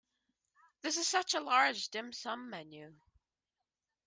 This 0.81 0.97
is 0.97 1.07
such 1.07 1.35
a 1.35 1.39
large 1.39 1.89
dim 1.89 2.11
sum 2.11 2.49
menu. 2.49 2.95